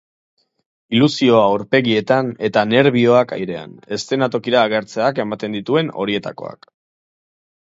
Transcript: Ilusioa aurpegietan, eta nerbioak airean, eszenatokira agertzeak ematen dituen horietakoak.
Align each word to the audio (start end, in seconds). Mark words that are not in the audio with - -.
Ilusioa 0.99 1.41
aurpegietan, 1.49 2.31
eta 2.49 2.63
nerbioak 2.71 3.35
airean, 3.37 3.77
eszenatokira 3.99 4.65
agertzeak 4.71 5.23
ematen 5.27 5.59
dituen 5.61 5.95
horietakoak. 6.03 6.69